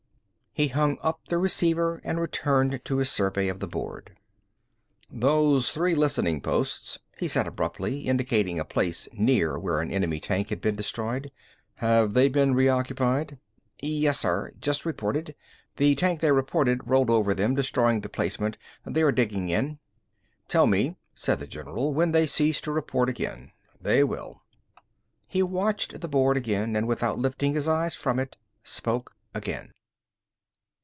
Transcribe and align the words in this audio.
He 0.53 0.67
hung 0.67 0.97
up 1.01 1.21
the 1.29 1.37
receiver 1.37 2.01
and 2.03 2.19
returned 2.19 2.83
to 2.83 2.97
his 2.97 3.09
survey 3.09 3.47
of 3.47 3.61
the 3.61 3.69
board. 3.69 4.17
"Those 5.09 5.71
three 5.71 5.95
listening 5.95 6.41
posts," 6.41 6.99
he 7.17 7.29
said 7.29 7.47
abruptly, 7.47 7.99
indicating 8.01 8.59
a 8.59 8.65
place 8.65 9.07
near 9.13 9.57
where 9.57 9.79
an 9.79 9.89
enemy 9.89 10.19
tank 10.19 10.49
had 10.49 10.59
been 10.59 10.75
destroyed. 10.75 11.31
"Have 11.75 12.13
they 12.15 12.27
been 12.27 12.53
reoccupied?" 12.53 13.37
"Yes, 13.81 14.19
sir. 14.19 14.51
Just 14.59 14.85
reported. 14.85 15.35
The 15.77 15.95
tank 15.95 16.19
they 16.19 16.33
reported 16.33 16.85
rolled 16.85 17.09
over 17.09 17.33
them, 17.33 17.55
destroying 17.55 18.01
the 18.01 18.09
placement. 18.09 18.57
They 18.85 19.03
are 19.03 19.13
digging 19.13 19.47
in." 19.49 19.79
"Tell 20.49 20.67
me," 20.67 20.97
said 21.15 21.39
the 21.39 21.47
general, 21.47 21.93
"when 21.93 22.11
they 22.11 22.25
cease 22.25 22.59
to 22.61 22.73
report 22.73 23.07
again. 23.07 23.51
They 23.79 24.03
will." 24.03 24.41
He 25.29 25.41
watched 25.41 26.01
the 26.01 26.09
board 26.09 26.35
again 26.35 26.75
and 26.75 26.89
without 26.89 27.17
lifting 27.17 27.53
his 27.53 27.69
eyes 27.69 27.95
from 27.95 28.19
it, 28.19 28.35
spoke 28.65 29.15
again. 29.33 29.71